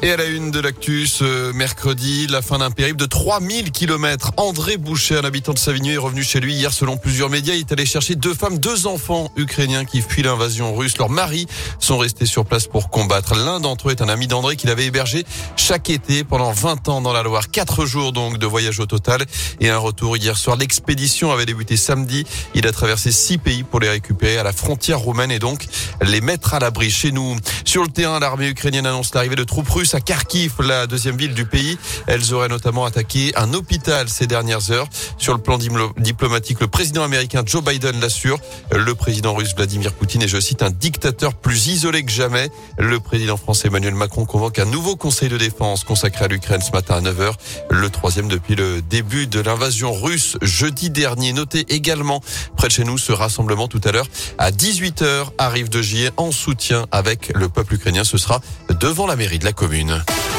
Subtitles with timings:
[0.00, 4.30] Et à la une de l'actu ce mercredi, la fin d'un périple de 3000 km.
[4.36, 7.54] André Boucher, un habitant de Savigny, est revenu chez lui hier selon plusieurs médias.
[7.54, 10.98] Il est allé chercher deux femmes, deux enfants ukrainiens qui fuient l'invasion russe.
[10.98, 11.48] Leurs maris
[11.80, 13.34] sont restés sur place pour combattre.
[13.34, 15.24] L'un d'entre eux est un ami d'André qu'il avait hébergé
[15.56, 17.50] chaque été pendant 20 ans dans la Loire.
[17.50, 19.24] Quatre jours donc de voyage au total
[19.58, 20.56] et un retour hier soir.
[20.56, 22.24] L'expédition avait débuté samedi.
[22.54, 25.66] Il a traversé six pays pour les récupérer à la frontière roumaine et donc
[26.02, 27.36] les mettre à l'abri chez nous.
[27.64, 31.34] Sur le terrain, l'armée ukrainienne annonce l'arrivée de troupes russes à Kharkiv, la deuxième ville
[31.34, 31.78] du pays.
[32.06, 34.88] Elles auraient notamment attaqué un hôpital ces dernières heures.
[35.18, 38.38] Sur le plan diplomatique, le président américain Joe Biden l'assure.
[38.72, 42.50] Le président russe Vladimir Poutine est, je cite, un dictateur plus isolé que jamais.
[42.78, 46.72] Le président français Emmanuel Macron convoque un nouveau conseil de défense consacré à l'Ukraine ce
[46.72, 47.32] matin à 9h.
[47.70, 51.32] Le troisième depuis le début de l'invasion russe jeudi dernier.
[51.32, 52.20] Notez également
[52.56, 54.06] près de chez nous ce rassemblement tout à l'heure
[54.38, 58.04] à 18h arrive de Gier en soutien avec le peuple ukrainien.
[58.04, 58.40] Ce sera
[58.80, 60.37] devant la mairie de la commune commune.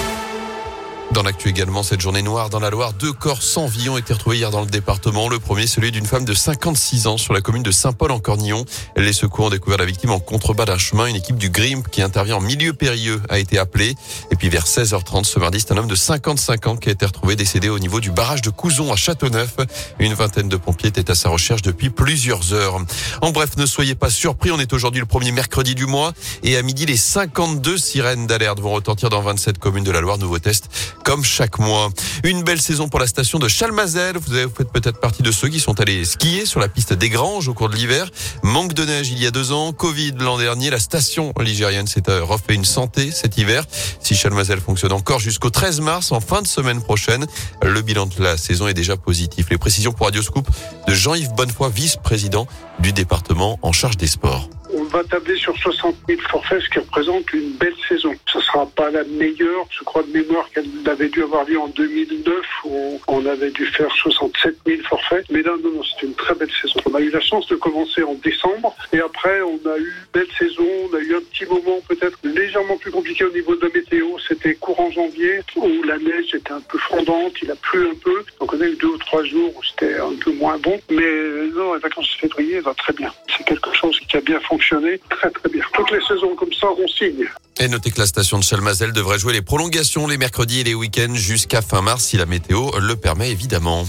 [1.11, 4.13] Dans l'actu également, cette journée noire dans la Loire, deux corps sans vie ont été
[4.13, 5.27] retrouvés hier dans le département.
[5.27, 8.63] Le premier, celui d'une femme de 56 ans sur la commune de Saint-Paul en Cornillon.
[8.95, 11.07] Les secours ont découvert la victime en contrebas d'un chemin.
[11.07, 13.95] Une équipe du GRIMP qui intervient en milieu périlleux a été appelée.
[14.29, 17.07] Et puis vers 16h30 ce mardi, c'est un homme de 55 ans qui a été
[17.07, 19.55] retrouvé décédé au niveau du barrage de Couzon à Châteauneuf.
[19.97, 22.79] Une vingtaine de pompiers étaient à sa recherche depuis plusieurs heures.
[23.23, 26.13] En bref, ne soyez pas surpris, on est aujourd'hui le premier mercredi du mois
[26.43, 30.19] et à midi, les 52 sirènes d'alerte vont retentir dans 27 communes de la Loire.
[30.19, 30.69] Nouveau test
[31.09, 31.89] comme chaque mois.
[32.23, 34.19] Une belle saison pour la station de Chalmazel.
[34.19, 37.09] Vous avez fait peut-être partie de ceux qui sont allés skier sur la piste des
[37.09, 38.11] Granges au cours de l'hiver.
[38.43, 40.69] Manque de neige il y a deux ans, Covid l'an dernier.
[40.69, 43.65] La station ligérienne s'est euh, refait une santé cet hiver.
[43.99, 47.25] Si Chalmazel fonctionne encore jusqu'au 13 mars, en fin de semaine prochaine,
[47.63, 49.47] le bilan de la saison est déjà positif.
[49.49, 50.47] Les précisions pour Radio Scoop
[50.87, 52.45] de Jean-Yves Bonnefoy, vice-président
[52.81, 54.47] du département en charge des sports
[54.89, 58.13] va tabler sur 60 000 forfaits, ce qui représente une belle saison.
[58.25, 61.67] Ce sera pas la meilleure, je crois de mémoire qu'elle avait dû avoir lieu en
[61.67, 65.25] 2009 où on avait dû faire 67 000 forfaits.
[65.29, 66.79] Mais là, non, non, c'est une très belle saison.
[66.85, 70.11] On a eu la chance de commencer en décembre et après, on a eu une
[70.13, 70.65] belle saison.
[70.91, 74.17] On a eu un petit moment peut-être légèrement plus compliqué au niveau de la météo.
[74.49, 78.25] C'était courant janvier où la neige était un peu fondante, il a plu un peu.
[78.39, 80.79] Donc on a eu deux ou trois jours où c'était un peu moins bon.
[80.89, 83.13] Mais non, les vacances de février va très bien.
[83.27, 85.63] C'est quelque chose qui a bien fonctionné très très bien.
[85.73, 87.27] Toutes les saisons comme ça, on signe.
[87.59, 90.73] Et notez que la station de Chalmazel devrait jouer les prolongations les mercredis et les
[90.73, 93.85] week-ends jusqu'à fin mars si la météo le permet évidemment.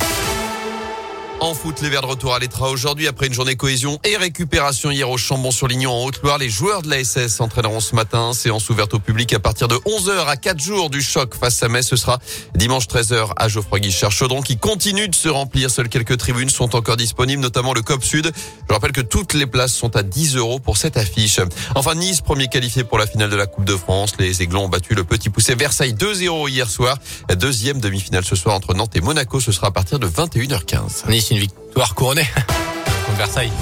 [1.41, 4.91] En foot, les Verts de retour à l'Etra aujourd'hui après une journée cohésion et récupération
[4.91, 6.37] hier au Chambon-sur-Lignon en Haute-Loire.
[6.37, 8.35] Les joueurs de la SS s'entraîneront ce matin.
[8.35, 11.69] Séance ouverte au public à partir de 11h à 4 jours du choc face à
[11.69, 11.87] Metz.
[11.87, 12.19] Ce sera
[12.55, 15.71] dimanche 13h à Geoffroy Guichard Chaudron qui continue de se remplir.
[15.71, 18.31] Seules quelques tribunes sont encore disponibles, notamment le COP Sud.
[18.69, 21.41] Je rappelle que toutes les places sont à 10 euros pour cette affiche.
[21.75, 24.13] Enfin, Nice, premier qualifié pour la finale de la Coupe de France.
[24.19, 26.99] Les Aiglons ont battu le petit poussé Versailles 2-0 hier soir.
[27.35, 29.41] Deuxième demi-finale ce soir entre Nantes et Monaco.
[29.41, 32.27] Ce sera à partir de 21h15 une victoire couronnée
[33.07, 33.53] contre Versailles.